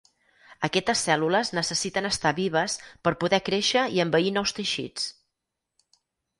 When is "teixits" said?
4.63-5.09